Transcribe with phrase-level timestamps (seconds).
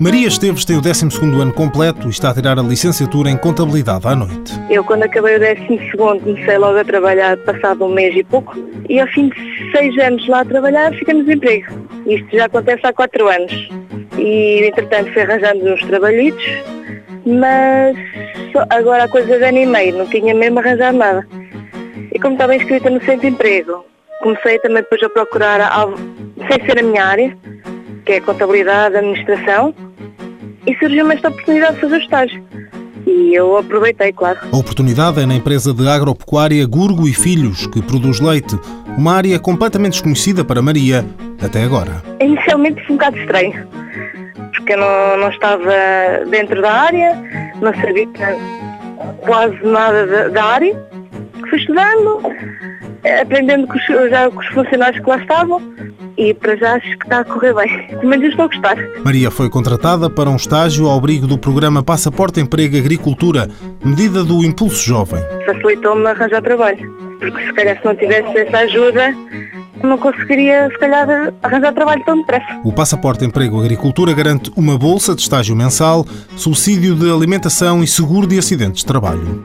[0.00, 1.04] Maria Esteves tem o 12
[1.40, 4.52] ano completo e está a tirar a licenciatura em Contabilidade à noite.
[4.68, 8.54] Eu, quando acabei o 12 comecei logo a trabalhar, passado um mês e pouco,
[8.88, 11.72] e ao fim de seis anos lá a trabalhar, fiquei no desemprego.
[12.06, 13.68] Isto já acontece há quatro anos.
[14.18, 16.44] E, entretanto, fui arranjando uns trabalhitos,
[17.24, 17.96] mas
[18.70, 21.26] agora a coisa de ano e meio, não tinha mesmo arranjado nada.
[22.12, 23.84] E como estava inscrita no centro de emprego,
[24.22, 25.96] comecei também depois a procurar algo
[26.48, 27.36] sem ser a minha área,
[28.04, 29.74] que é contabilidade, administração,
[30.66, 32.44] e surgiu-me esta oportunidade de fazer o estágio.
[33.06, 34.38] E eu aproveitei, claro.
[34.50, 38.58] A oportunidade é na empresa de agropecuária Gurgo e Filhos, que produz leite,
[38.96, 41.04] uma área completamente desconhecida para Maria
[41.42, 42.02] até agora.
[42.20, 43.68] Inicialmente foi um bocado estranho,
[44.54, 45.72] porque eu não, não estava
[46.30, 48.08] dentro da área, não sabia
[49.20, 50.93] quase nada da, da área.
[51.54, 52.20] Fui estudando,
[53.20, 55.62] aprendendo com os, já com os funcionários que lá estavam
[56.18, 57.86] e para já acho que está a correr bem.
[57.86, 58.76] Pelo menos estou a gostar.
[59.04, 63.48] Maria foi contratada para um estágio ao abrigo do programa Passaporte Emprego Agricultura,
[63.84, 65.22] medida do Impulso Jovem.
[65.46, 69.14] Facilitou-me arranjar trabalho, porque se calhar se não tivesse essa ajuda
[69.82, 71.06] não conseguiria, se calhar,
[71.42, 72.60] arranjar trabalho tão depressa.
[72.64, 78.26] O Passaporte Emprego Agricultura garante uma bolsa de estágio mensal, subsídio de alimentação e seguro
[78.26, 79.44] de acidentes de trabalho.